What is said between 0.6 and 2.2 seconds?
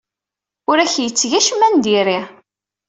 Ur ak-yetteg acemma n diri.